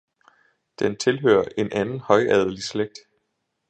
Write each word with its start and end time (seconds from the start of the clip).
den 0.79 0.97
tilhører 0.97 1.45
en 1.57 1.71
anden 1.73 1.99
højadelig 1.99 2.63
slægt. 2.63 2.99